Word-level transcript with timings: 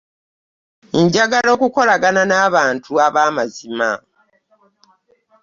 njagala 1.01 1.49
okukolagana 1.55 2.21
n'abantu 2.29 2.91
ab'amazima. 3.05 3.89